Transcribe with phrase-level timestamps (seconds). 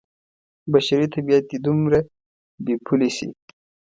[0.71, 1.99] بشري طبعیت دې دومره
[2.63, 3.29] بې پولې شي.